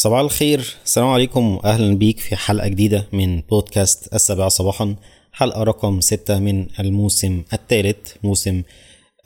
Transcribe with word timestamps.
صباح 0.00 0.20
الخير. 0.20 0.76
السلام 0.84 1.08
عليكم 1.08 1.56
واهلا 1.56 1.96
بيك 1.96 2.18
في 2.20 2.36
حلقة 2.36 2.68
جديدة 2.68 3.08
من 3.12 3.40
بودكاست 3.40 4.14
السابعه 4.14 4.48
صباحا. 4.48 4.96
حلقة 5.32 5.62
رقم 5.62 6.00
ستة 6.00 6.38
من 6.38 6.66
الموسم 6.80 7.42
الثالث 7.52 7.96
موسم 8.24 8.62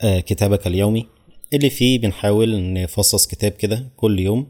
آه، 0.01 0.19
كتابك 0.19 0.67
اليومي. 0.67 1.05
اللي 1.53 1.69
فيه 1.69 1.99
بنحاول 1.99 2.73
نفصص 2.73 3.27
كتاب 3.27 3.51
كده 3.51 3.91
كل 3.95 4.19
يوم 4.19 4.47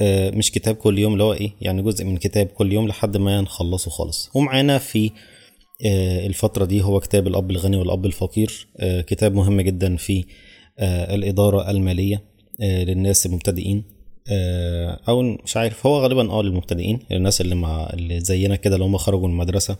آه، 0.00 0.30
مش 0.30 0.50
كتاب 0.50 0.74
كل 0.74 0.98
يوم 0.98 1.12
اللي 1.12 1.24
هو 1.24 1.32
إيه 1.32 1.52
يعني 1.60 1.82
جزء 1.82 2.04
من 2.04 2.16
كتاب 2.16 2.46
كل 2.46 2.72
يوم 2.72 2.88
لحد 2.88 3.16
ما 3.16 3.40
نخلصه 3.40 3.90
خالص. 3.90 4.30
ومعانا 4.34 4.78
في 4.78 5.10
آه، 5.86 6.26
الفترة 6.26 6.64
دي 6.64 6.82
هو 6.82 7.00
كتاب 7.00 7.26
الأب 7.26 7.50
الغني 7.50 7.76
والأب 7.76 8.06
الفقير 8.06 8.68
كتاب 8.82 9.34
مهم 9.34 9.60
جدا 9.60 9.96
في 9.96 10.24
الإدارة 10.80 11.70
المالية 11.70 12.24
للناس 12.60 13.26
المبتدئين. 13.26 13.95
آه، 14.30 15.00
أو 15.08 15.22
مش 15.22 15.56
عارف. 15.56 15.86
هو 15.86 15.98
غالبا 16.02 16.30
آه 16.30 16.42
للمبتدئين 16.42 16.98
الناس 17.12 17.40
اللي 17.40 17.54
مع 17.54 17.90
اللي 17.92 18.20
زينا 18.20 18.56
كده 18.56 18.74
اللي 18.74 18.86
هم 18.86 18.96
خرجوا 18.96 19.26
من 19.28 19.32
المدرسة 19.32 19.76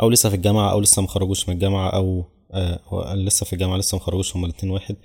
أو 0.00 0.10
لسه 0.10 0.28
في 0.28 0.36
الجامعة 0.36 0.72
أو 0.72 0.80
لسه 0.80 1.02
ما 1.02 1.08
خرجوش 1.08 1.48
من 1.48 1.54
الجامعة 1.54 1.88
أو 1.90 2.24
آه، 2.52 3.14
لسه 3.14 3.46
في 3.46 3.52
الجامعة 3.52 3.76
لسه 3.76 3.98
ما 3.98 4.04
خرجوش 4.04 4.36
هما 4.36 4.46
الاتنين 4.46 4.72
واحد 4.72 4.96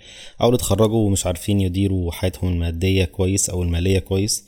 أو 0.41 0.47
اللي 0.47 0.55
اتخرجوا 0.55 1.07
ومش 1.07 1.25
عارفين 1.25 1.61
يديروا 1.61 2.11
حياتهم 2.11 2.53
المادية 2.53 3.05
كويس 3.05 3.49
أو 3.49 3.63
المالية 3.63 3.99
كويس. 3.99 4.47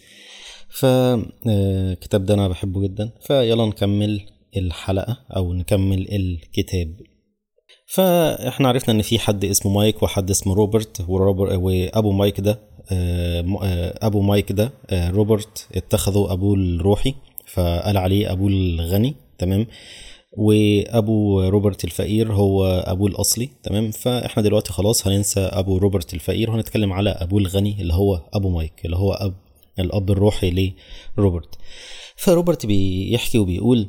فالكتاب 0.70 2.26
ده 2.26 2.34
أنا 2.34 2.48
بحبه 2.48 2.82
جدا. 2.82 3.10
فيلا 3.22 3.66
نكمل 3.66 4.22
الحلقة 4.58 5.18
أو 5.36 5.54
نكمل 5.54 6.08
الكتاب. 6.16 6.96
فاحنا 7.96 8.68
عرفنا 8.70 8.94
إن 8.94 9.02
في 9.02 9.20
حد 9.20 9.46
اسمه 9.46 9.72
مايك 9.72 10.04
وحد 10.04 10.30
اسمه 10.30 10.54
روبرت 10.54 11.06
وروبر 11.08 11.58
وأبو 11.58 12.12
مايك 12.12 12.40
ده 12.40 12.60
آه، 12.92 13.46
آه، 13.64 14.00
أبو 14.02 14.22
مايك 14.22 14.52
ده 14.52 14.72
آه، 14.90 15.10
روبرت 15.10 15.68
اتخذوا 15.76 16.34
ابوه 16.34 16.56
الروحي 16.56 17.14
فقال 17.46 17.98
عليه 17.98 18.32
ابوه 18.32 18.50
الغني 18.50 19.16
تمام؟ 19.38 19.68
وأبو 20.38 21.42
روبرت 21.42 21.84
الفقير 21.84 22.34
هو 22.34 22.66
ابوه 22.66 23.10
الأصلي 23.10 23.50
تمام؟ 23.64 23.92
فاحنا 23.92 24.44
دلوقتي 24.44 24.74
خلاص 24.74 25.08
هننسى 25.08 25.40
أبو 25.40 25.78
روبرت 25.78 26.14
الفقير 26.14 26.52
وهنتكلم 26.52 26.94
على 26.94 27.10
ابوه 27.10 27.40
الغني 27.40 27.82
اللي 27.82 27.94
هو 27.94 28.22
أبو 28.34 28.50
مايك 28.50 28.86
اللي 28.86 28.98
هو 28.98 29.14
اب 29.14 29.34
الأب 29.80 30.12
الروحي 30.12 30.74
لروبرت. 31.18 31.56
فروبرت 32.16 32.66
بيحكي 32.66 33.38
وبيقول 33.38 33.88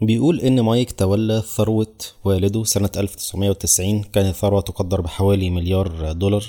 بيقول 0.00 0.40
إن 0.40 0.60
مايك 0.60 0.92
تولى 0.92 1.42
ثروة 1.56 1.94
والده 2.24 2.64
سنة 2.64 2.90
1990 2.96 4.02
كانت 4.02 4.34
ثروة 4.36 4.60
تقدر 4.60 5.00
بحوالي 5.00 5.50
مليار 5.50 6.12
دولار. 6.12 6.44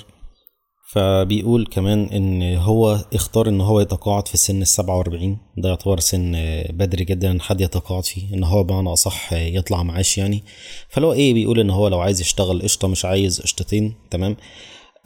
فبيقول 0.92 1.66
كمان 1.70 2.04
إن 2.04 2.56
هو 2.56 3.04
اختار 3.14 3.48
إن 3.48 3.60
هو 3.60 3.80
يتقاعد 3.80 4.28
في 4.28 4.36
سن 4.36 4.62
السبعة 4.62 4.96
وأربعين. 4.98 5.38
ده 5.56 5.68
يعتبر 5.68 6.00
سن 6.00 6.32
بدري 6.70 7.04
جدا 7.04 7.30
إن 7.30 7.40
حد 7.40 7.60
يتقاعد 7.60 8.04
فيه 8.04 8.34
إن 8.34 8.44
هو 8.44 8.64
بمعنى 8.64 8.92
أصح 8.92 9.32
يطلع 9.32 9.82
معاش 9.82 10.18
يعني. 10.18 10.42
فلو 10.88 11.12
إيه 11.12 11.34
بيقول 11.34 11.60
إن 11.60 11.70
هو 11.70 11.88
لو 11.88 12.00
عايز 12.00 12.20
يشتغل 12.20 12.62
قشطة 12.62 12.88
مش 12.88 13.04
عايز 13.04 13.40
قشطتين 13.40 13.94
تمام؟ 14.10 14.36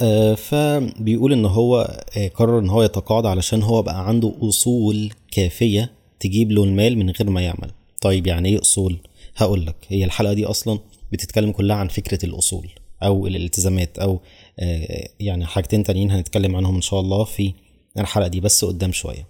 آه، 0.00 0.34
فبيقول 0.34 1.32
إن 1.32 1.44
هو 1.44 2.00
آه، 2.16 2.28
قرر 2.28 2.58
إن 2.58 2.70
هو 2.70 2.82
يتقاعد 2.82 3.26
علشان 3.26 3.62
هو 3.62 3.82
بقى 3.82 4.08
عنده 4.08 4.34
أصول 4.42 5.12
كافية 5.32 5.92
تجيب 6.20 6.52
له 6.52 6.64
المال 6.64 6.98
من 6.98 7.10
غير 7.10 7.30
ما 7.30 7.40
يعمل. 7.40 7.70
طيب 8.03 8.27
يعني 8.27 8.48
إيه 8.48 8.61
أصول؟ 8.61 8.98
هقول 9.36 9.67
لك 9.67 9.77
هي 9.89 10.05
الحلقة 10.05 10.33
دي 10.33 10.45
أصلا 10.47 10.78
بتتكلم 11.12 11.53
كلها 11.53 11.77
عن 11.77 11.89
فكرة 11.89 12.27
الأصول 12.27 12.69
أو 13.03 13.27
الالتزامات 13.27 13.98
أو 13.98 14.20
آه، 14.61 15.09
يعني 15.20 15.47
حاجتين 15.47 15.83
تانيين 15.83 16.11
هنتكلم 16.11 16.56
عنهم 16.56 16.75
إن 16.75 16.81
شاء 16.81 17.00
الله 17.00 17.25
في 17.25 17.53
الحلقة 17.98 18.28
دي 18.28 18.41
بس 18.41 18.64
قدام 18.64 18.92
شوية. 18.92 19.28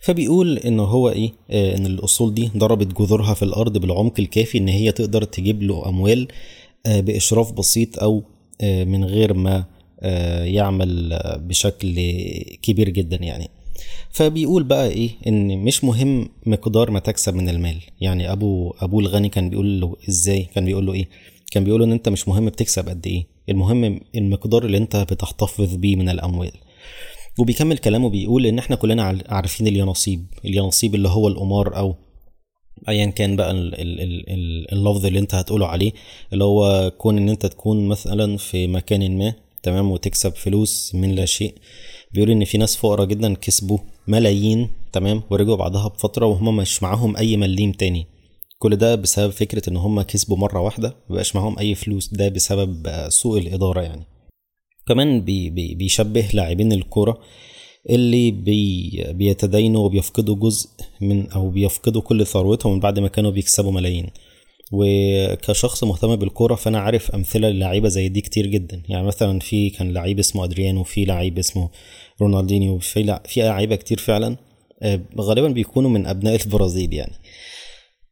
فبيقول 0.00 0.58
إن 0.58 0.80
هو 0.80 1.08
إيه 1.10 1.32
آه، 1.50 1.76
إن 1.76 1.86
الأصول 1.86 2.34
دي 2.34 2.50
ضربت 2.56 3.00
جذورها 3.00 3.34
في 3.34 3.42
الأرض 3.42 3.78
بالعمق 3.78 4.14
الكافي 4.18 4.58
إن 4.58 4.68
هي 4.68 4.92
تقدر 4.92 5.24
تجيب 5.24 5.62
له 5.62 5.88
أموال 5.88 6.28
آه، 6.86 7.00
بإشراف 7.00 7.52
بسيط 7.52 7.98
أو 7.98 8.22
من 8.62 9.04
غير 9.04 9.34
ما 9.34 9.64
يعمل 10.44 11.20
بشكل 11.36 11.94
كبير 12.62 12.88
جدا 12.88 13.16
يعني. 13.16 13.50
فبيقول 14.10 14.62
بقى 14.62 14.88
إيه؟ 14.88 15.10
إن 15.26 15.58
مش 15.58 15.84
مهم 15.84 16.28
مقدار 16.46 16.90
ما 16.90 16.98
تكسب 16.98 17.34
من 17.34 17.48
المال. 17.48 17.76
يعني 18.00 18.32
أبو 18.32 18.74
ابوه 18.80 19.00
الغني 19.00 19.28
كان 19.28 19.50
بيقول 19.50 19.80
له 19.80 19.96
إزاي؟ 20.08 20.42
كان 20.54 20.64
بيقول 20.64 20.86
له 20.86 20.92
إيه؟ 20.92 21.08
كان 21.52 21.64
بيقول 21.64 21.82
إن 21.82 21.92
أنت 21.92 22.08
مش 22.08 22.28
مهم 22.28 22.46
بتكسب 22.46 22.88
قد 22.88 23.06
إيه. 23.06 23.26
المهم 23.48 24.00
المقدار 24.14 24.64
اللي 24.64 24.78
أنت 24.78 24.96
بتحتفظ 24.96 25.74
بيه 25.74 25.96
من 25.96 26.08
الأموال. 26.08 26.52
وبيكمل 27.38 27.78
كلامه 27.78 28.08
بيقول 28.10 28.46
إن 28.46 28.58
إحنا 28.58 28.76
كلنا 28.76 29.22
عارفين 29.28 29.66
اليانصيب. 29.66 30.26
اليانصيب 30.44 30.94
اللي 30.94 31.08
هو 31.08 31.28
القمار 31.28 31.76
أو 31.76 31.94
ايا 32.88 33.06
كان 33.06 33.36
بقى 33.36 33.50
ال- 33.50 33.74
ال- 33.80 34.00
ال- 34.00 34.30
ال- 34.30 34.72
اللفظ 34.72 35.06
اللي 35.06 35.18
أنت 35.18 35.34
هتقوله 35.34 35.66
عليه 35.66 35.92
اللي 36.32 36.44
هو 36.44 36.92
كون 36.98 37.16
إن 37.18 37.28
أنت 37.28 37.46
تكون 37.46 37.88
مثلا 37.88 38.36
في 38.36 38.66
مكان 38.66 39.18
ما 39.18 39.34
تمام 39.62 39.90
وتكسب 39.90 40.34
فلوس 40.34 40.94
من 40.94 41.14
لا 41.14 41.24
شيء. 41.24 41.54
بيقول 42.12 42.30
إن 42.30 42.44
في 42.44 42.58
ناس 42.58 42.76
فقراء 42.76 43.06
جدا 43.06 43.34
كسبوا 43.34 43.78
ملايين 44.08 44.68
تمام؟ 44.92 45.22
ورجعوا 45.30 45.56
بعدها 45.56 45.88
بفترة 45.88 46.26
وهم 46.26 46.56
مش 46.56 46.82
معاهم 46.82 47.16
أي 47.16 47.36
مليم 47.36 47.72
تاني. 47.72 48.06
كل 48.58 48.76
ده 48.76 48.94
بسبب 48.94 49.30
فكرة 49.30 49.70
إن 49.70 49.76
هم 49.76 50.02
كسبوا 50.02 50.36
مرة 50.36 50.60
واحدة 50.60 50.96
مبقاش 51.10 51.36
معاهم 51.36 51.58
أي 51.58 51.74
فلوس. 51.74 52.08
ده 52.14 52.28
بسبب 52.28 52.88
سوء 53.08 53.38
الإدارة 53.38 53.80
يعني. 53.80 54.04
كمان 54.88 55.20
بي 55.20 55.50
بي 55.50 55.74
بيشبه 55.74 56.28
لاعبين 56.34 56.72
الكرة 56.72 57.18
اللي 57.90 58.30
بي 58.30 58.90
بيتدينوا 59.10 59.84
وبيفقدوا 59.84 60.34
جزء 60.36 60.68
من 61.00 61.30
أو 61.30 61.50
بيفقدوا 61.50 62.02
كل 62.02 62.26
ثروتهم 62.26 62.72
من 62.72 62.80
بعد 62.80 62.98
ما 62.98 63.08
كانوا 63.08 63.30
بيكسبوا 63.30 63.72
ملايين. 63.72 64.06
وكشخص 64.72 65.84
مهتم 65.84 66.16
بالكورة 66.16 66.54
فأنا 66.54 66.78
عارف 66.80 67.10
أمثلة 67.10 67.48
للعيبه 67.48 67.88
زي 67.88 68.08
دي 68.08 68.20
كتير 68.20 68.46
جدا. 68.46 68.82
يعني 68.88 69.06
مثلا 69.06 69.38
في 69.38 69.70
كان 69.70 69.92
لعيب 69.92 70.18
اسمه 70.18 70.44
أدريانو 70.44 70.80
وفي 70.80 71.04
لعيب 71.04 71.38
اسمه 71.38 71.70
رونالدينيو 72.22 72.80
لع- 72.96 73.22
في 73.26 73.40
لعيبة 73.42 73.76
كتير 73.76 73.98
فعلا 73.98 74.36
آه، 74.82 75.00
غالبا 75.20 75.48
بيكونوا 75.48 75.90
من 75.90 76.06
أبناء 76.06 76.40
البرازيل 76.44 76.94
يعني. 76.94 77.12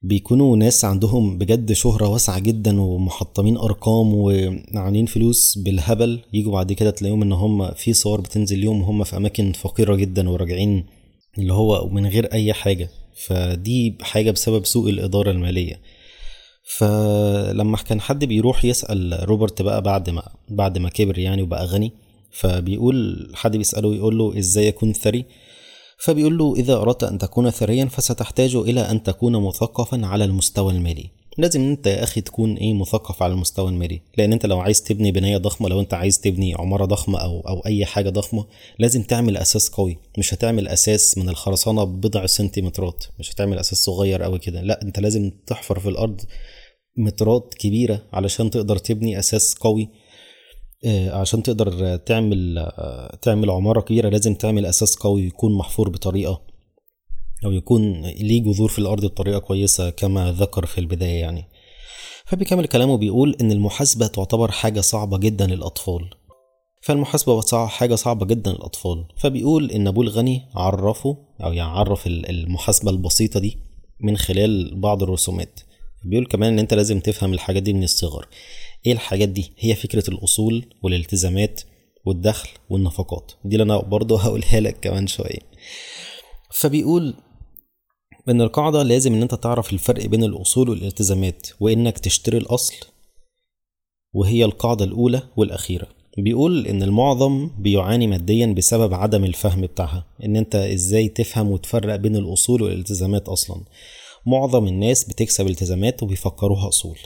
بيكونوا 0.02 0.56
ناس 0.56 0.84
عندهم 0.84 1.38
بجد 1.38 1.72
شهرة 1.72 2.08
واسعة 2.08 2.38
جدا 2.38 2.80
ومحطمين 2.80 3.56
أرقام 3.56 4.14
وعاملين 4.14 5.06
فلوس 5.06 5.58
بالهبل. 5.58 6.20
يجوا 6.32 6.52
بعد 6.52 6.72
كده 6.72 6.90
تلاقيهم 6.90 7.22
إن 7.22 7.32
هم 7.32 7.70
في 7.70 7.92
صور 7.92 8.20
بتنزل 8.20 8.58
ليهم 8.58 8.82
وهم 8.82 9.04
في 9.04 9.16
أماكن 9.16 9.52
فقيرة 9.52 9.94
جدا 9.94 10.30
وراجعين 10.30 10.84
اللي 11.38 11.52
هو 11.52 11.88
من 11.88 12.06
غير 12.06 12.32
أي 12.32 12.52
حاجة. 12.52 12.88
فدي 13.26 13.94
حاجة 14.02 14.30
بسبب 14.30 14.64
سوء 14.66 14.90
الإدارة 14.90 15.30
المالية. 15.30 15.80
فلما 16.66 17.76
كان 17.76 18.00
حد 18.00 18.24
بيروح 18.24 18.64
يسأل 18.64 19.28
روبرت 19.28 19.62
بقى 19.62 19.82
بعد 19.82 20.10
ما 20.10 20.22
بعد 20.48 20.78
ما 20.78 20.88
كبر 20.88 21.18
يعني 21.18 21.42
وبقى 21.42 21.66
غني 21.66 21.92
فبيقول 22.30 23.28
حد 23.34 23.56
بيسأله 23.56 23.94
يقول 23.94 24.18
له 24.18 24.38
إزاي 24.38 24.68
اكون 24.68 24.92
ثري؟ 24.92 25.24
فبيقول 25.98 26.38
له 26.38 26.54
إذا 26.56 26.74
أردت 26.76 27.04
أن 27.04 27.18
تكون 27.18 27.50
ثريا 27.50 27.84
فستحتاج 27.84 28.56
إلى 28.56 28.80
أن 28.80 29.02
تكون 29.02 29.42
مثقفا 29.42 30.06
على 30.06 30.24
المستوى 30.24 30.72
المالي. 30.72 31.10
لازم 31.38 31.60
أنت 31.60 31.86
يا 31.86 32.02
أخي 32.02 32.20
تكون 32.20 32.54
إيه 32.56 32.72
مثقف 32.74 33.22
على 33.22 33.32
المستوى 33.32 33.68
المالي. 33.68 34.00
لأن 34.18 34.32
أنت 34.32 34.46
لو 34.46 34.60
عايز 34.60 34.82
تبني 34.82 35.12
بنايه 35.12 35.36
ضخمة 35.36 35.68
لو 35.68 35.80
أنت 35.80 35.94
عايز 35.94 36.20
تبني 36.20 36.54
عمارة 36.54 36.84
ضخمة 36.84 37.18
أو 37.18 37.40
أو 37.40 37.60
أي 37.66 37.84
حاجة 37.84 38.10
ضخمة 38.10 38.44
لازم 38.78 39.02
تعمل 39.02 39.36
أساس 39.36 39.68
قوي. 39.68 39.98
مش 40.18 40.34
هتعمل 40.34 40.68
أساس 40.68 41.18
من 41.18 41.28
الخرسانة 41.28 41.84
ببضع 41.84 42.26
سنتيمترات. 42.26 43.04
مش 43.18 43.32
هتعمل 43.32 43.58
أساس 43.58 43.78
صغير 43.78 44.22
قوي 44.22 44.38
كده. 44.38 44.62
لا 44.62 44.82
أنت 44.82 45.00
لازم 45.00 45.30
تحفر 45.46 45.78
في 45.78 45.88
الأرض 45.88 46.20
مترات 46.96 47.54
كبيرة 47.58 48.02
علشان 48.12 48.50
تقدر 48.50 48.76
تبني 48.78 49.18
أساس 49.18 49.54
قوي 49.54 49.88
آه، 50.84 51.10
عشان 51.10 51.42
تقدر 51.42 51.96
تعمل 51.96 52.58
آه، 52.58 53.18
تعمل 53.22 53.50
عمارة 53.50 53.80
كبيرة 53.80 54.08
لازم 54.08 54.34
تعمل 54.34 54.66
أساس 54.66 54.96
قوي 54.96 55.22
يكون 55.26 55.54
محفور 55.54 55.88
بطريقة 55.88 56.42
أو 57.44 57.52
يكون 57.52 58.02
ليه 58.02 58.42
جذور 58.42 58.68
في 58.68 58.78
الأرض 58.78 59.04
بطريقة 59.04 59.38
كويسة 59.38 59.90
كما 59.90 60.32
ذكر 60.32 60.66
في 60.66 60.78
البداية 60.78 61.20
يعني. 61.20 61.44
فبيكمل 62.24 62.66
كلامه 62.66 62.96
بيقول 62.96 63.36
إن 63.40 63.52
المحاسبة 63.52 64.06
تعتبر 64.06 64.50
حاجة 64.50 64.80
صعبة 64.80 65.18
جدا 65.18 65.46
للأطفال. 65.46 66.10
فالمحاسبة 66.82 67.42
حاجة 67.66 67.94
صعبة 67.94 68.26
جدا 68.26 68.52
للأطفال. 68.52 69.04
فبيقول 69.16 69.70
إن 69.70 69.86
أبوه 69.86 70.04
الغني 70.04 70.42
عرفه 70.54 71.16
أو 71.44 71.52
يعني 71.52 71.70
عرف 71.70 72.06
ال- 72.06 72.30
المحاسبة 72.30 72.90
البسيطة 72.90 73.40
دي 73.40 73.58
من 74.00 74.16
خلال 74.16 74.80
بعض 74.80 75.02
الرسومات. 75.02 75.60
بيقول 76.06 76.26
كمان 76.26 76.52
إن 76.52 76.58
أنت 76.58 76.74
لازم 76.74 77.00
تفهم 77.00 77.32
الحاجات 77.32 77.62
دي 77.62 77.72
من 77.72 77.82
الصغر. 77.82 78.28
إيه 78.86 78.92
الحاجات 78.92 79.28
دي؟ 79.28 79.52
هي 79.58 79.74
فكرة 79.74 80.10
الأصول 80.10 80.64
والالتزامات 80.82 81.60
والدخل 82.04 82.48
والنفقات. 82.70 83.32
دي 83.44 83.56
اللي 83.56 83.62
أنا 83.62 83.78
برضه 83.78 84.18
هقولها 84.22 84.60
لك 84.60 84.80
كمان 84.80 85.06
شوية. 85.06 85.38
فبيقول 86.50 87.14
إن 88.28 88.40
القاعدة 88.40 88.82
لازم 88.82 89.14
إن 89.14 89.22
أنت 89.22 89.34
تعرف 89.34 89.72
الفرق 89.72 90.06
بين 90.06 90.24
الأصول 90.24 90.68
والالتزامات 90.68 91.48
وإنك 91.60 91.98
تشتري 91.98 92.38
الأصل 92.38 92.74
وهي 94.14 94.44
القاعدة 94.44 94.84
الأولى 94.84 95.22
والأخيرة. 95.36 95.86
بيقول 96.18 96.66
إن 96.66 96.82
المعظم 96.82 97.50
بيعاني 97.58 98.06
ماديا 98.06 98.46
بسبب 98.46 98.94
عدم 98.94 99.24
الفهم 99.24 99.60
بتاعها. 99.60 100.06
إن 100.24 100.36
أنت 100.36 100.54
إزاي 100.54 101.08
تفهم 101.08 101.50
وتفرق 101.50 101.96
بين 101.96 102.16
الأصول 102.16 102.62
والالتزامات 102.62 103.28
أصلا. 103.28 103.60
معظم 104.26 104.66
الناس 104.66 105.04
بتكسب 105.04 105.46
التزامات 105.46 106.02
وبيفكروها 106.02 106.68
أصول. 106.68 106.98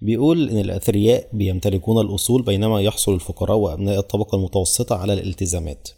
بيقول 0.00 0.50
إن 0.50 0.58
الأثرياء 0.58 1.28
بيمتلكون 1.32 2.06
الأصول 2.06 2.42
بينما 2.42 2.80
يحصل 2.82 3.14
الفقراء 3.14 3.56
وأبناء 3.56 3.98
الطبقة 3.98 4.36
المتوسطة 4.36 4.96
على 4.96 5.12
الالتزامات. 5.12 5.88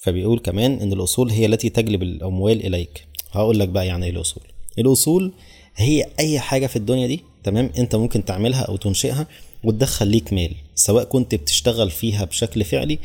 فبيقول 0.00 0.38
كمان 0.38 0.80
إن 0.80 0.92
الأصول 0.92 1.30
هي 1.30 1.46
التي 1.46 1.68
تجلب 1.68 2.02
الأموال 2.02 2.66
إليك. 2.66 3.06
هقول 3.30 3.58
لك 3.58 3.68
بقى 3.68 3.86
يعني 3.86 4.06
إيه 4.06 4.12
الأصول. 4.12 4.42
الأصول 4.78 5.32
هي 5.76 6.06
أي 6.20 6.40
حاجة 6.40 6.66
في 6.66 6.76
الدنيا 6.76 7.06
دي 7.06 7.20
تمام؟ 7.44 7.70
أنت 7.78 7.96
ممكن 7.96 8.24
تعملها 8.24 8.62
أو 8.62 8.76
تنشئها 8.76 9.26
وتدخل 9.64 10.08
ليك 10.08 10.32
مال 10.32 10.54
سواء 10.74 11.04
كنت 11.04 11.34
بتشتغل 11.34 11.90
فيها 11.90 12.24
بشكل 12.24 12.64
فعلي 12.64 12.98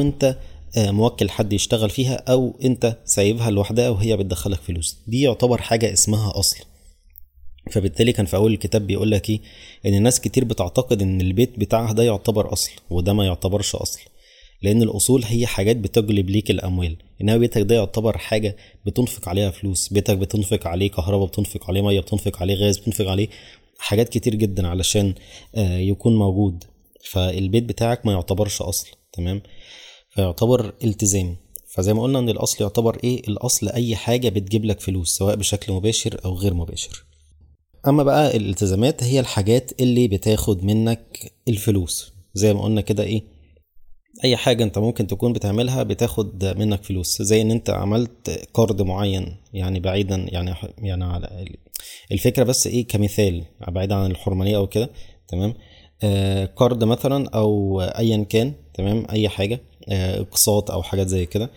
أنت 0.00 0.24
آه، 0.24 0.36
موكل 0.76 1.30
حد 1.30 1.52
يشتغل 1.52 1.90
فيها 1.90 2.14
أو 2.14 2.58
أنت 2.64 2.96
سايبها 3.04 3.50
لوحدها 3.50 3.88
وهي 3.88 4.16
بتدخلك 4.16 4.58
فلوس. 4.60 4.98
دي 5.06 5.20
يعتبر 5.20 5.62
حاجة 5.62 5.92
اسمها 5.92 6.38
أصل. 6.38 6.56
فبالتالي 7.70 8.12
كان 8.12 8.26
في 8.26 8.36
أول 8.36 8.52
الكتاب 8.52 8.86
بيقول 8.86 9.10
لك 9.10 9.30
إيه؟ 9.30 9.40
إن 9.86 10.02
ناس 10.02 10.20
كتير 10.20 10.44
بتعتقد 10.44 11.02
إن 11.02 11.20
البيت 11.20 11.58
بتاعها 11.58 11.92
ده 11.92 12.02
يعتبر 12.02 12.52
أصل 12.52 12.70
وده 12.90 13.12
ما 13.12 13.26
يعتبرش 13.26 13.74
أصل. 13.74 14.00
لأن 14.62 14.82
الأصول 14.82 15.24
هي 15.24 15.46
حاجات 15.46 15.76
بتجلب 15.76 16.30
ليك 16.30 16.50
الأموال. 16.50 16.96
إنما 17.22 17.36
بيتك 17.36 17.62
ده 17.62 17.74
يعتبر 17.74 18.18
حاجة 18.18 18.56
بتنفق 18.86 19.28
عليها 19.28 19.50
فلوس. 19.50 19.88
بيتك 19.88 20.18
بتنفق 20.18 20.66
عليه 20.66 20.90
كهرباء 20.90 21.26
بتنفق 21.26 21.70
عليه 21.70 21.82
مية 21.82 22.00
بتنفق 22.00 22.42
عليه 22.42 22.54
غاز 22.54 22.78
بتنفق 22.78 23.06
عليه 23.08 23.28
حاجات 23.78 24.08
كتير 24.08 24.34
جدا 24.34 24.68
علشان 24.68 25.14
آه، 25.54 25.78
يكون 25.78 26.16
موجود. 26.16 26.64
فالبيت 27.10 27.64
بتاعك 27.64 28.06
ما 28.06 28.12
يعتبرش 28.12 28.62
أصل. 28.62 28.88
تمام؟ 29.12 29.42
فيعتبر 30.10 30.72
التزام. 30.84 31.36
فزي 31.74 31.94
ما 31.94 32.02
قلنا 32.02 32.18
إن 32.18 32.28
الأصل 32.28 32.64
يعتبر 32.64 32.98
إيه؟ 33.04 33.20
الأصل 33.28 33.68
أي 33.68 33.96
حاجة 33.96 34.28
بتجيب 34.28 34.64
لك 34.64 34.80
فلوس 34.80 35.16
سواء 35.16 35.36
بشكل 35.36 35.72
مباشر 35.72 36.20
أو 36.24 36.34
غير 36.34 36.54
مباشر. 36.54 37.04
أما 37.88 38.02
بقى 38.02 38.36
الالتزامات 38.36 39.04
هي 39.04 39.20
الحاجات 39.20 39.80
اللي 39.80 40.08
بتاخد 40.08 40.64
منك 40.64 41.32
الفلوس. 41.48 42.12
زي 42.34 42.54
ما 42.54 42.62
قلنا 42.62 42.80
كده 42.80 43.02
إيه؟ 43.02 43.22
أي 44.24 44.36
حاجة 44.36 44.64
أنت 44.64 44.78
ممكن 44.78 45.06
تكون 45.06 45.32
بتعملها 45.32 45.82
بتاخد 45.82 46.44
منك 46.44 46.84
فلوس. 46.84 47.22
زي 47.22 47.42
إن 47.42 47.50
أنت 47.50 47.70
عملت 47.70 48.48
كارد 48.56 48.82
معين 48.82 49.36
يعني 49.52 49.80
بعيدا 49.80 50.16
يعني 50.28 50.54
يعني 50.78 51.04
على 51.04 51.44
الفكرة 52.12 52.44
بس 52.44 52.66
إيه؟ 52.66 52.86
كمثال 52.86 53.44
بعيدا 53.68 53.94
عن 53.94 54.10
الحرمانية 54.10 54.56
أو 54.56 54.66
كده 54.66 54.90
تمام؟ 55.28 55.54
آه 56.02 56.44
كارد 56.44 56.84
مثلا 56.84 57.28
أو 57.28 57.80
ايا 57.80 58.24
كان 58.24 58.52
تمام؟ 58.74 59.06
أي 59.10 59.28
حاجة. 59.28 59.60
اقساط 59.88 60.70
أو 60.70 60.82
حاجات 60.82 61.06
زي 61.06 61.26
كده. 61.26 61.50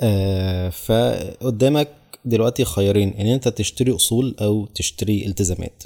آه 0.00 0.68
فقدامك 0.68 1.88
دلوقتي 2.24 2.64
خيارين 2.64 3.14
إن 3.14 3.26
أنت 3.26 3.48
تشتري 3.48 3.94
أصول 3.94 4.36
أو 4.40 4.66
تشتري 4.66 5.26
التزامات. 5.26 5.82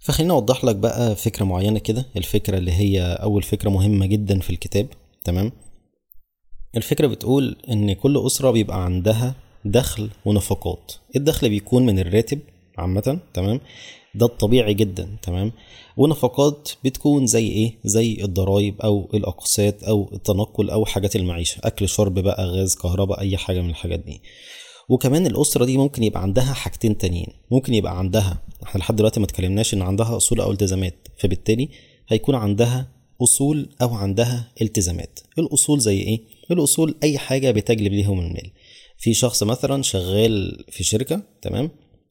فخليني 0.00 0.32
أوضح 0.32 0.64
لك 0.64 0.76
بقى 0.76 1.16
فكرة 1.16 1.44
معينة 1.44 1.78
كده 1.78 2.06
الفكرة 2.16 2.58
اللي 2.58 2.72
هي 2.72 3.02
أول 3.02 3.42
فكرة 3.42 3.70
مهمة 3.70 4.06
جدا 4.06 4.40
في 4.40 4.50
الكتاب 4.50 4.86
تمام؟ 5.24 5.52
الفكرة 6.76 7.06
بتقول 7.06 7.56
إن 7.70 7.92
كل 7.92 8.26
أسرة 8.26 8.50
بيبقى 8.50 8.84
عندها 8.84 9.34
دخل 9.64 10.10
ونفقات. 10.24 10.92
الدخل 11.16 11.48
بيكون 11.48 11.86
من 11.86 11.98
الراتب 11.98 12.38
عامة 12.78 13.18
تمام؟ 13.34 13.60
ده 14.16 14.26
الطبيعي 14.26 14.74
جدا 14.74 15.16
تمام؟ 15.22 15.52
ونفقات 15.96 16.68
بتكون 16.84 17.26
زي 17.26 17.48
إيه؟ 17.48 17.72
زي 17.84 18.24
الضرايب 18.24 18.80
أو 18.80 19.10
الأقساط 19.14 19.84
أو 19.84 20.10
التنقل 20.12 20.70
أو 20.70 20.84
حاجات 20.84 21.16
المعيشة 21.16 21.60
أكل 21.64 21.88
شرب 21.88 22.18
بقى 22.18 22.46
غاز 22.46 22.74
كهرباء 22.74 23.20
أي 23.20 23.36
حاجة 23.36 23.60
من 23.60 23.70
الحاجات 23.70 23.98
دي. 24.00 24.20
وكمان 24.88 25.26
الأسرة 25.26 25.64
دي 25.64 25.76
ممكن 25.76 26.02
يبقى 26.02 26.22
عندها 26.22 26.52
حاجتين 26.52 26.98
تانيين. 26.98 27.28
ممكن 27.50 27.74
يبقى 27.74 27.98
عندها 27.98 28.42
إحنا 28.62 28.78
لحد 28.80 28.96
دلوقتي 28.96 29.20
ما 29.20 29.26
اتكلمناش 29.26 29.74
إن 29.74 29.82
عندها 29.82 30.16
أصول 30.16 30.40
أو 30.40 30.52
التزامات 30.52 30.94
فبالتالي 31.18 31.68
هيكون 32.08 32.34
عندها 32.34 32.88
أصول 33.22 33.68
أو 33.82 33.94
عندها 33.94 34.48
التزامات. 34.62 35.20
الأصول 35.38 35.80
زي 35.80 36.00
إيه؟ 36.00 36.20
الأصول 36.50 36.94
أي 37.02 37.18
حاجة 37.18 37.50
بتجلب 37.50 37.92
ليهم 37.92 38.18
المال. 38.20 38.50
في 38.98 39.14
شخص 39.14 39.42
مثلا 39.42 39.82
شغال 39.82 40.64
في 40.70 40.84
شركة 40.84 41.22
تمام؟ 41.42 41.70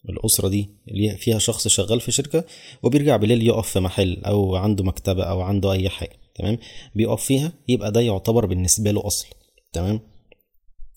الأسرة 0.09 0.47
دي 0.47 0.69
اللي 0.87 1.17
فيها 1.17 1.39
شخص 1.39 1.67
شغال 1.67 2.01
في 2.01 2.11
شركة 2.11 2.43
وبيرجع 2.83 3.15
بالليل 3.17 3.47
يقف 3.47 3.69
في 3.69 3.79
محل 3.79 4.21
أو 4.25 4.55
عنده 4.55 4.83
مكتبة 4.83 5.23
أو 5.23 5.41
عنده 5.41 5.71
أي 5.71 5.89
حاجة 5.89 6.17
تمام؟ 6.35 6.57
بيقف 6.95 7.23
فيها 7.23 7.53
يبقى 7.67 7.91
ده 7.91 8.01
يعتبر 8.01 8.45
بالنسبة 8.45 8.91
له 8.91 9.07
أصل 9.07 9.27
تمام؟ 9.73 9.99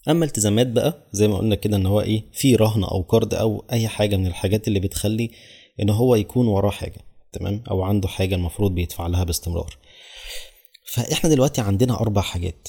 أما 0.08 0.24
التزامات 0.24 0.66
بقى 0.66 1.08
زي 1.12 1.28
ما 1.28 1.38
قلنا 1.38 1.54
كده 1.54 1.76
إن 1.76 1.86
هو 1.86 2.00
إيه 2.00 2.22
في 2.32 2.54
رهن 2.56 2.84
أو 2.84 3.02
قرض 3.02 3.34
أو 3.34 3.64
أي 3.72 3.88
حاجة 3.88 4.16
من 4.16 4.26
الحاجات 4.26 4.68
اللي 4.68 4.80
بتخلي 4.80 5.30
إن 5.82 5.90
هو 5.90 6.14
يكون 6.14 6.46
وراه 6.46 6.70
حاجة 6.70 7.00
تمام؟ 7.32 7.62
أو 7.70 7.82
عنده 7.82 8.08
حاجة 8.08 8.34
المفروض 8.34 8.74
بيدفع 8.74 9.06
لها 9.06 9.24
باستمرار. 9.24 9.76
فإحنا 10.92 11.30
دلوقتي 11.30 11.60
عندنا 11.60 12.00
أربع 12.00 12.20
حاجات. 12.22 12.68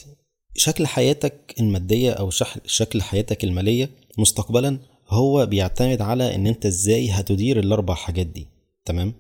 شكل 0.56 0.88
حياتك 0.88 1.56
المادية 1.60 2.12
أو 2.12 2.30
شكل 2.66 3.02
حياتك 3.02 3.44
المالية 3.44 3.90
مستقبلا 4.18 4.80
هو 5.10 5.46
بيعتمد 5.46 6.02
على 6.02 6.36
إن 6.36 6.48
أنت 6.48 6.66
إزاي 6.66 7.10
هتدير 7.10 7.60
الأربع 7.60 7.94
حاجات 7.94 8.26
دي. 8.28 8.48
تمام؟ 8.86 9.14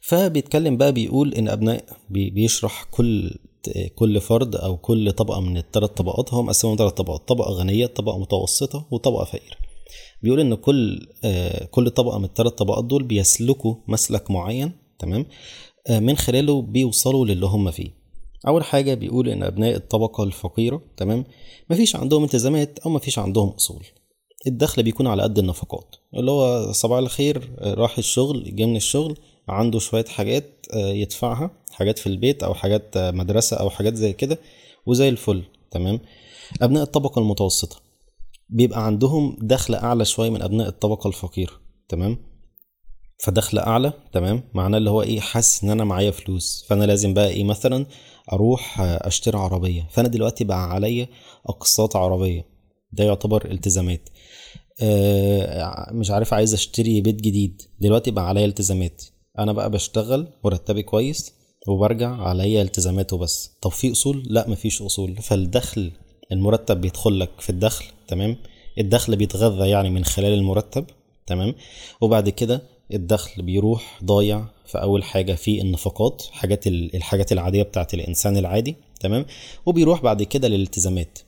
فبيتكلم 0.00 0.76
بقى 0.76 0.92
بيقول 0.92 1.34
إن 1.34 1.48
أبناء 1.48 1.84
بيشرح 2.10 2.84
كل 2.90 3.38
كل 3.94 4.20
فرد 4.20 4.56
أو 4.56 4.76
كل 4.76 5.12
طبقة 5.12 5.40
من 5.40 5.56
الثلاث 5.56 5.90
طبقات 5.90 6.34
هو 6.34 6.42
مقسمهم 6.42 6.76
ثلاث 6.76 6.92
طبقات 6.92 7.28
طبقة 7.28 7.50
غنية 7.52 7.86
طبقة 7.86 8.18
متوسطة 8.18 8.86
وطبقة 8.90 9.24
فقيرة. 9.24 9.56
بيقول 10.22 10.40
إن 10.40 10.54
كل 10.54 11.08
آه، 11.24 11.64
كل 11.64 11.90
طبقة 11.90 12.18
من 12.18 12.24
الثلاث 12.24 12.52
طبقات 12.52 12.84
دول 12.84 13.02
بيسلكوا 13.02 13.74
مسلك 13.88 14.30
معين 14.30 14.72
تمام؟ 14.98 15.26
آه، 15.86 15.98
من 15.98 16.16
خلاله 16.16 16.62
بيوصلوا 16.62 17.26
للي 17.26 17.46
هم 17.46 17.70
فيه. 17.70 17.88
أول 18.48 18.64
حاجة 18.64 18.94
بيقول 18.94 19.28
إن 19.28 19.42
أبناء 19.42 19.74
الطبقة 19.76 20.24
الفقيرة 20.24 20.82
تمام؟ 20.96 21.24
مفيش 21.70 21.96
عندهم 21.96 22.24
التزامات 22.24 22.78
أو 22.78 22.90
مفيش 22.90 23.18
عندهم 23.18 23.48
أصول. 23.48 23.84
الدخل 24.46 24.82
بيكون 24.82 25.06
على 25.06 25.22
قد 25.22 25.38
النفقات. 25.38 25.96
اللي 26.14 26.30
هو 26.30 26.72
صباح 26.72 26.98
الخير 26.98 27.50
آه، 27.58 27.74
راح 27.74 27.98
الشغل 27.98 28.56
جه 28.56 28.64
من 28.66 28.76
الشغل 28.76 29.16
عنده 29.48 29.78
شوية 29.78 30.04
حاجات 30.04 30.66
يدفعها 30.74 31.50
حاجات 31.72 31.98
في 31.98 32.06
البيت 32.06 32.42
أو 32.42 32.54
حاجات 32.54 32.98
مدرسة 32.98 33.56
أو 33.56 33.70
حاجات 33.70 33.94
زي 33.94 34.12
كده 34.12 34.38
وزي 34.86 35.08
الفل 35.08 35.42
تمام؟ 35.70 36.00
أبناء 36.62 36.82
الطبقة 36.82 37.18
المتوسطة 37.18 37.76
بيبقى 38.48 38.86
عندهم 38.86 39.36
دخل 39.40 39.74
أعلى 39.74 40.04
شوية 40.04 40.30
من 40.30 40.42
أبناء 40.42 40.68
الطبقة 40.68 41.08
الفقيرة 41.08 41.52
تمام؟ 41.88 42.18
فدخل 43.18 43.58
أعلى 43.58 43.92
تمام؟ 44.12 44.42
معناه 44.54 44.78
اللي 44.78 44.90
هو 44.90 45.02
إيه 45.02 45.20
حاسس 45.20 45.64
إن 45.64 45.70
أنا 45.70 45.84
معايا 45.84 46.10
فلوس. 46.10 46.64
فأنا 46.68 46.84
لازم 46.84 47.14
بقى 47.14 47.28
إيه 47.28 47.44
مثلا 47.44 47.86
أروح 48.32 48.80
أشتري 48.80 49.38
عربية. 49.38 49.88
فأنا 49.90 50.08
دلوقتي 50.08 50.44
بقى 50.44 50.70
عليا 50.70 51.08
أقساط 51.46 51.96
عربية. 51.96 52.51
ده 52.92 53.04
يعتبر 53.04 53.50
التزامات. 53.50 54.08
آه 54.82 55.88
مش 55.92 56.10
عارف 56.10 56.34
عايز 56.34 56.54
اشتري 56.54 57.00
بيت 57.00 57.14
جديد. 57.20 57.62
دلوقتي 57.80 58.10
بقى 58.10 58.28
عليا 58.28 58.44
التزامات. 58.46 59.02
أنا 59.38 59.52
بقى 59.52 59.70
بشتغل 59.70 60.28
مرتبي 60.44 60.82
كويس 60.82 61.32
وبرجع 61.68 62.16
عليا 62.16 62.62
التزاماته 62.62 63.16
بس 63.18 63.50
طب 63.60 63.70
في 63.70 63.92
اصول؟ 63.92 64.22
لا 64.26 64.48
مفيش 64.48 64.82
اصول. 64.82 65.16
فالدخل 65.16 65.92
المرتب 66.32 66.80
بيدخل 66.80 67.20
لك 67.20 67.30
في 67.40 67.50
الدخل 67.50 67.84
تمام؟ 68.08 68.36
الدخل 68.78 69.16
بيتغذى 69.16 69.68
يعني 69.70 69.90
من 69.90 70.04
خلال 70.04 70.32
المرتب 70.32 70.84
تمام؟ 71.26 71.54
وبعد 72.00 72.28
كده 72.28 72.62
الدخل 72.92 73.42
بيروح 73.42 74.00
ضايع 74.04 74.44
في 74.66 74.82
أول 74.82 75.04
حاجة 75.04 75.32
في 75.34 75.60
النفقات 75.60 76.22
حاجات 76.32 76.66
الحاجات 76.66 77.32
العادية 77.32 77.62
بتاعت 77.62 77.94
الإنسان 77.94 78.36
العادي 78.36 78.76
تمام؟ 79.00 79.24
وبيروح 79.66 80.02
بعد 80.02 80.22
كده 80.22 80.48
للالتزامات. 80.48 81.18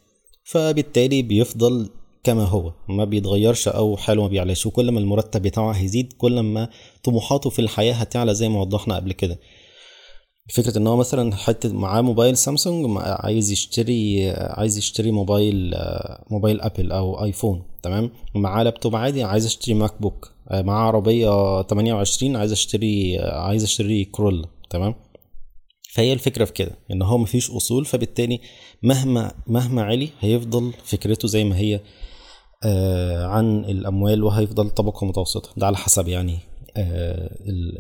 فبالتالي 0.44 1.22
بيفضل 1.22 1.90
كما 2.24 2.44
هو 2.44 2.72
ما 2.88 3.04
بيتغيرش 3.04 3.68
أو 3.68 3.96
حاله 3.96 4.22
ما 4.22 4.28
بيعلاش. 4.28 4.66
وكل 4.66 4.90
ما 4.90 5.00
المرتب 5.00 5.42
بتاعه 5.42 5.72
هيزيد 5.72 6.12
كل 6.12 6.40
ما 6.40 6.68
طموحاته 7.02 7.50
في 7.50 7.58
الحياة 7.58 7.94
هتعلى 7.94 8.34
زي 8.34 8.48
ما 8.48 8.60
وضحنا 8.60 8.96
قبل 8.96 9.12
كده. 9.12 9.38
فكرة 10.54 10.78
إن 10.78 10.86
هو 10.86 10.96
مثلا 10.96 11.34
حتى 11.36 11.68
معاه 11.68 12.00
موبايل 12.00 12.36
سامسونج 12.36 12.98
عايز 13.00 13.50
يشتري 13.50 14.30
عايز 14.30 14.78
يشتري 14.78 15.10
موبايل 15.10 15.74
موبايل 16.30 16.60
أبل 16.60 16.92
أو 16.92 17.24
آيفون 17.24 17.62
تمام؟ 17.82 18.10
معاه 18.34 18.62
لابتوب 18.62 18.96
عادي 18.96 19.22
عايز 19.22 19.46
اشتري 19.46 19.74
MacBook. 19.75 20.32
معاه 20.52 20.86
عربية 20.86 21.62
28 21.62 22.36
عايز 22.36 22.52
اشتري 22.52 23.18
عايز 23.18 23.62
اشتري 23.62 24.04
كورولا 24.04 24.49
تمام؟ 24.70 24.94
فهي 25.94 26.12
الفكرة 26.12 26.44
في 26.44 26.52
كده 26.52 26.78
إن 26.90 27.02
هو 27.02 27.18
مفيش 27.18 27.50
أصول 27.50 27.84
فبالتالي 27.84 28.40
مهما 28.82 29.32
مهما 29.46 29.82
علي 29.82 30.08
هيفضل 30.20 30.72
فكرته 30.84 31.28
زي 31.28 31.44
ما 31.44 31.56
هي 31.58 31.80
آه، 32.64 33.26
عن 33.26 33.64
الأموال 33.64 34.24
وهيفضل 34.24 34.70
طبقة 34.70 35.06
متوسطة. 35.06 35.50
ده 35.56 35.66
على 35.66 35.76
حسب 35.76 36.08
يعني 36.08 36.38
آه، 36.76 37.30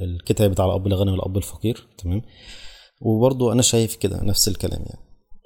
الكتاب 0.02 0.50
بتاع 0.50 0.64
الأب 0.64 0.86
الغني 0.86 1.10
والأب 1.10 1.36
الفقير 1.36 1.86
تمام؟ 1.98 2.22
وبرضو 3.00 3.52
أنا 3.52 3.62
شايف 3.62 3.96
كده 3.96 4.22
نفس 4.22 4.48
الكلام 4.48 4.82
يعني. 4.86 5.00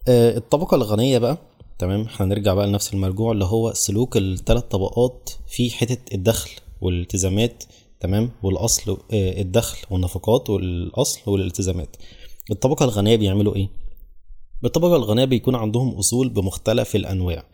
آه، 0.09 0.37
الطبقة 0.37 0.75
الغنية 0.75 1.19
بقى 1.19 1.39
تمام؟ 1.79 2.07
هنرجع 2.11 2.55
بقى 2.55 2.67
لنفس 2.67 2.95
المرجوع 2.95 3.33
اللي 3.33 3.45
هو 3.45 3.73
سلوك 3.73 4.17
الثلاث 4.17 4.63
طبقات 4.63 5.31
في 5.47 5.71
حتة 5.71 6.15
الدخل 6.15 6.51
والالتزامات 6.81 7.65
تمام؟ 8.01 8.31
والأصل 8.43 8.99
الدخل 9.13 9.79
والنفقات 9.91 10.51
والأصل 10.51 11.31
والالتزامات. 11.31 11.97
الطبقة 12.51 12.85
الغنية 12.85 13.17
بيعملوا 13.17 13.57
إيه؟ 13.57 13.69
الطبقة 14.65 14.97
الغنية 14.97 15.25
بيكون 15.25 15.55
عندهم 15.55 15.95
أصول 15.95 16.29
بمختلف 16.29 16.97
الأنواع. 16.97 17.45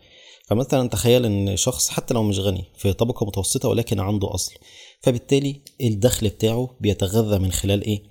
فمثلا 0.47 0.89
تخيل 0.89 1.25
إن 1.25 1.55
شخص 1.57 1.89
حتى 1.89 2.13
لو 2.13 2.23
مش 2.23 2.39
غني 2.39 2.63
في 2.77 2.93
طبقة 2.93 3.25
متوسطة 3.25 3.69
ولكن 3.69 3.99
عنده 3.99 4.33
أصل. 4.33 4.53
فبالتالي 5.01 5.61
الدخل 5.81 6.29
بتاعه 6.29 6.69
بيتغذى 6.79 7.39
من 7.39 7.51
خلال 7.51 7.83
إيه؟ 7.83 8.03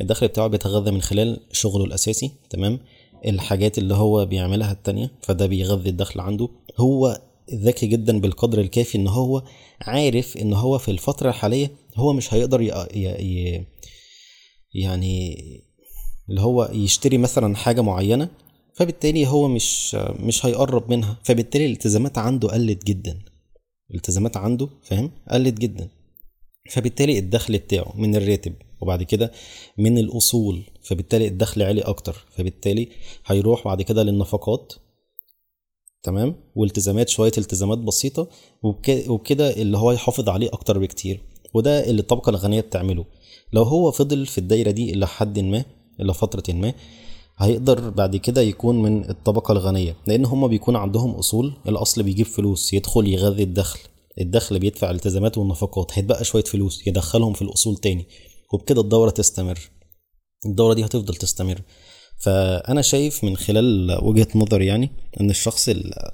الدخل 0.00 0.28
بتاعه 0.28 0.46
بيتغذى 0.46 0.90
من 0.90 1.02
خلال 1.02 1.40
شغله 1.52 1.84
الأساسي 1.84 2.30
تمام؟ 2.50 2.80
الحاجات 3.26 3.78
اللي 3.78 3.94
هو 3.94 4.26
بيعملها 4.26 4.72
التانية 4.72 5.12
فده 5.22 5.46
بيغذي 5.46 5.90
الدخل 5.90 6.20
عنده. 6.20 6.48
هو 6.78 7.20
ذكي 7.54 7.86
جدا 7.86 8.20
بالقدر 8.20 8.60
الكافي 8.60 8.98
إن 8.98 9.08
هو 9.08 9.42
عارف 9.80 10.36
إن 10.36 10.52
هو 10.52 10.78
في 10.78 10.90
الفترة 10.90 11.28
الحالية 11.28 11.70
هو 11.96 12.12
مش 12.12 12.34
هيقدر. 12.34 12.86
يعني 14.74 15.36
اللي 16.30 16.40
هو 16.40 16.70
يشتري 16.72 17.18
مثلا 17.18 17.56
حاجة 17.56 17.80
معينة 17.80 18.28
فبالتالي 18.74 19.26
هو 19.26 19.48
مش 19.48 19.94
مش 19.94 20.46
هيقرب 20.46 20.90
منها. 20.90 21.16
فبالتالي 21.24 21.66
الالتزامات 21.66 22.18
عنده 22.18 22.48
قلت 22.48 22.86
جدا. 22.86 23.18
الالتزامات 23.90 24.36
عنده 24.36 24.68
فاهم؟ 24.82 25.10
قلت 25.30 25.58
جدا. 25.58 25.88
فبالتالي 26.70 27.18
الدخل 27.18 27.58
بتاعه 27.58 27.92
من 27.96 28.16
الراتب 28.16 28.54
وبعد 28.80 29.02
كده 29.02 29.32
من 29.78 29.98
الأصول 29.98 30.62
فبالتالي 30.82 31.26
الدخل 31.26 31.62
عالي 31.62 31.80
أكتر. 31.80 32.24
فبالتالي 32.36 32.88
هيروح 33.26 33.64
بعد 33.64 33.82
كده 33.82 34.02
للنفقات 34.02 34.72
تمام؟ 36.02 36.34
والتزامات 36.56 37.08
شوية 37.08 37.32
التزامات 37.38 37.78
بسيطة 37.78 38.28
وبكده 39.08 39.50
اللي 39.56 39.78
هو 39.78 39.92
يحافظ 39.92 40.28
عليه 40.28 40.48
أكتر 40.52 40.78
بكتير. 40.78 41.20
وده 41.54 41.90
اللي 41.90 42.00
الطبقة 42.00 42.30
الغنية 42.30 42.60
بتعمله. 42.60 43.04
لو 43.52 43.62
هو 43.62 43.90
فضل 43.90 44.26
في 44.26 44.38
الدايرة 44.38 44.70
دي 44.70 44.92
إلى 44.92 45.06
حد 45.06 45.38
ما 45.38 45.64
إلى 46.00 46.14
فترة 46.14 46.54
ما 46.54 46.74
هيقدر 47.38 47.90
بعد 47.90 48.16
كده 48.16 48.40
يكون 48.40 48.82
من 48.82 49.10
الطبقة 49.10 49.52
الغنية 49.52 49.96
لأن 50.06 50.24
هما 50.24 50.46
بيكون 50.46 50.76
عندهم 50.76 51.10
أصول 51.10 51.52
الأصل 51.68 52.02
بيجيب 52.02 52.26
فلوس 52.26 52.74
يدخل 52.74 53.08
يغذي 53.08 53.42
الدخل 53.42 53.78
الدخل 54.20 54.58
بيدفع 54.58 54.90
الالتزامات 54.90 55.38
والنفقات 55.38 55.98
هيتبقى 55.98 56.24
شوية 56.24 56.44
فلوس 56.44 56.86
يدخلهم 56.86 57.32
في 57.32 57.42
الأصول 57.42 57.76
تاني 57.76 58.06
وبكده 58.52 58.80
الدورة 58.80 59.10
تستمر 59.10 59.58
الدورة 60.46 60.74
دي 60.74 60.84
هتفضل 60.84 61.14
تستمر. 61.14 61.62
فأنا 62.18 62.82
شايف 62.82 63.24
من 63.24 63.36
خلال 63.36 63.98
وجهة 64.02 64.28
نظري 64.34 64.66
يعني 64.66 64.90
إن 65.20 65.30
الشخص 65.30 65.68
اللي, 65.68 66.12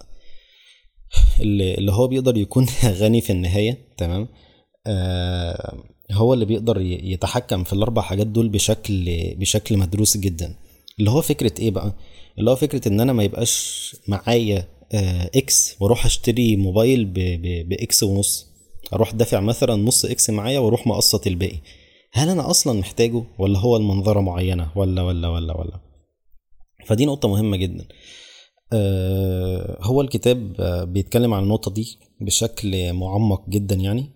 اللي 1.75 1.93
هو 1.93 2.07
بيقدر 2.07 2.37
يكون 2.37 2.67
غني 3.01 3.21
في 3.21 3.33
النهاية 3.33 3.79
تمام؟ 3.97 4.29
آه 4.87 5.75
هو 6.13 6.35
اللي 6.35 6.45
بيقدر 6.45 6.81
يتحكم 6.81 7.65
في 7.65 7.73
الأربع 7.73 8.03
حاجات 8.03 8.27
دول 8.27 8.49
بشكل 8.49 9.05
بشكل 9.39 9.77
مدروس 9.79 10.17
جدا. 10.17 10.55
اللي 10.99 11.11
هو 11.11 11.21
فكرة 11.23 11.53
إيه 11.59 11.71
بقى؟ 11.71 11.93
اللي 12.39 12.51
هو 12.51 12.57
فكرة 12.57 12.89
إن 12.89 13.01
أنا 13.01 13.13
ما 13.13 13.23
يبقاش 13.25 13.97
معايا 14.09 14.69
آه 14.93 15.31
X 15.37 15.77
وأروح 15.81 16.07
أشتري 16.07 16.57
موبايل 16.57 17.05
ب 17.69 17.86
X 17.86 18.03
ونص. 18.03 18.47
أروح 18.93 19.13
دافع 19.13 19.41
مثلا 19.41 19.75
نص 19.77 20.05
X 20.05 20.31
معايا 20.31 20.59
وأروح 20.59 20.87
مقسط 20.87 21.27
الباقي. 21.27 21.59
هل 22.13 22.29
أنا 22.29 22.51
أصلا 22.51 22.81
محتاجه 22.81 23.23
ولا 23.39 23.59
هو 23.59 23.77
المنظرة 23.77 24.21
معينة؟ 24.21 24.71
ولا 24.77 25.03
ولا 25.03 25.29
ولا 25.29 25.57
ولا. 25.57 25.81
فدي 26.87 27.07
نقطة 27.07 27.29
مهمة 27.29 27.57
جدا. 27.57 27.85
آه 28.73 29.79
هو 29.83 30.01
الكتاب 30.01 30.57
بيتكلم 30.93 31.35
عن 31.35 31.43
النقطة 31.43 31.71
دي 31.71 31.99
بشكل 32.21 32.93
معمق 32.93 33.49
جدا 33.49 33.75
يعني. 33.75 34.16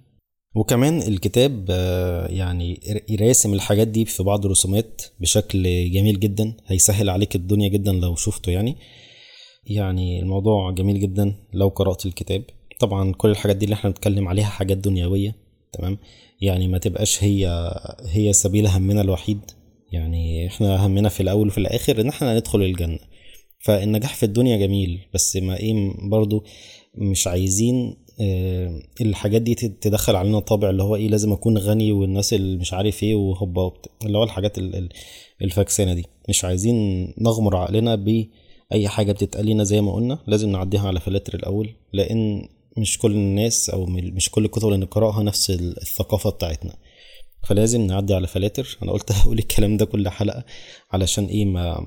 وكمان 0.54 0.99
الكتاب 1.02 1.66
آه 1.71 2.26
يعني 2.26 2.80
راسم 3.21 3.54
الحاجات 3.54 3.88
دي 3.88 4.04
في 4.04 4.23
بعض 4.23 4.45
الرسومات 4.45 5.02
بشكل 5.21 5.62
جميل 5.90 6.21
جدا. 6.21 6.54
هيسهل 6.66 7.11
عليك 7.11 7.37
الدنيا 7.37 7.69
جدا 7.69 7.92
لو 7.92 8.16
شفته 8.16 8.52
يعني. 8.52 8.76
يعني 9.66 10.21
الموضوع 10.21 10.71
جميل 10.71 11.00
جدا 11.00 11.35
لو 11.52 11.69
قرأت 11.69 12.07
الكتاب. 12.07 12.42
طبعا 12.78 13.12
كل 13.12 13.30
الحاجات 13.30 13.57
دي 13.57 13.64
اللي 13.64 13.75
إحنا 13.75 13.90
بنتكلم 13.90 14.28
عليها 14.28 14.47
حاجات 14.47 14.76
دنيوية 14.78 15.37
تمام؟ 15.73 15.99
يعني 16.40 16.69
ما 16.69 16.78
تبقاش 16.78 17.25
هي 17.25 17.71
هي 18.07 18.33
سبيل 18.33 18.66
همنا 18.66 19.00
الوحيد. 19.00 19.40
يعني 19.92 20.47
إحنا 20.47 20.87
همنا 20.87 21.09
في 21.09 21.21
الأول 21.23 21.49
وفي 21.49 21.59
الآخر 21.59 22.00
إن 22.00 22.09
إحنا 22.09 22.38
ندخل 22.38 22.62
الجنة. 22.62 22.99
فالنجاح 23.61 24.14
في 24.14 24.23
الدنيا 24.23 24.57
جميل 24.57 25.00
بس 25.14 25.37
ما 25.37 25.57
إيه 25.57 25.92
برضو 26.11 26.45
مش 26.95 27.26
عايزين 27.26 27.97
الحاجات 29.00 29.42
دي 29.42 29.54
تدخل 29.54 30.16
علينا 30.16 30.40
طابع 30.40 30.70
اللي 30.70 30.82
هو 30.82 30.96
إيه 30.96 31.08
لازم 31.08 31.32
أكون 31.32 31.58
غني 31.58 31.92
والناس 31.92 32.34
اللي 32.34 32.58
مش 32.58 32.72
عارف 32.72 33.02
إيه 33.02 33.14
وهوبا 33.14 33.72
اللي 34.04 34.18
هو 34.18 34.24
الحاجات 34.24 34.58
الفاكسانه 35.42 35.94
دي. 35.94 36.06
مش 36.28 36.44
عايزين 36.44 36.74
نغمر 37.18 37.56
عقلنا 37.56 37.94
بأي 37.94 38.88
حاجة 38.88 39.12
بتتقال 39.12 39.46
لنا 39.46 39.64
زي 39.64 39.80
ما 39.80 39.92
قلنا 39.94 40.18
لازم 40.26 40.50
نعديها 40.50 40.88
على 40.88 41.00
فلاتر 41.00 41.34
الأول 41.34 41.70
لأن 41.92 42.48
مش 42.76 42.98
كل 42.98 43.12
الناس 43.12 43.70
أو 43.70 43.86
مش 43.86 44.30
كل 44.30 44.44
الكتب 44.44 44.68
اللي 44.68 44.78
نقرأها 44.78 45.22
نفس 45.22 45.50
الثقافة 45.50 46.30
بتاعتنا. 46.30 46.76
فلازم 47.48 47.80
نعدي 47.80 48.14
على 48.14 48.26
فلاتر. 48.26 48.78
أنا 48.82 48.92
قلت 48.92 49.12
هقول 49.16 49.38
الكلام 49.38 49.76
ده 49.76 49.84
كل 49.84 50.08
حلقة 50.08 50.44
علشان 50.90 51.24
إيه 51.24 51.44
ما 51.44 51.86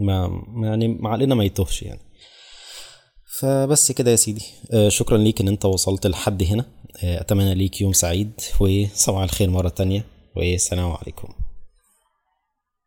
ما 0.00 0.42
يعني 0.62 0.98
عقلنا 1.02 1.34
ما 1.34 1.44
يتوهش 1.44 1.82
يعني. 1.82 2.00
فبس 3.32 3.92
كده 3.92 4.10
يا 4.10 4.16
سيدي. 4.16 4.44
شكرا 4.88 5.18
ليك 5.18 5.40
إن 5.40 5.48
أنت 5.48 5.64
وصلت 5.64 6.06
لحد 6.06 6.42
هنا. 6.42 6.64
أتمنى 7.02 7.54
ليك 7.54 7.80
يوم 7.80 7.92
سعيد 7.92 8.30
وصباح 8.60 9.22
الخير 9.22 9.50
مرة 9.50 9.68
تانية. 9.68 10.04
والسلام 10.36 10.90
عليكم. 10.90 11.28